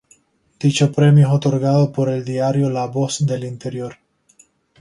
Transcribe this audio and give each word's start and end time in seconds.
Dicho 0.59 0.91
premio 0.91 1.27
es 1.27 1.31
otorgado 1.31 1.91
por 1.91 2.09
el 2.09 2.25
diario 2.25 2.71
La 2.71 2.87
Voz 2.87 3.23
del 3.23 3.43
Interior. 3.43 3.99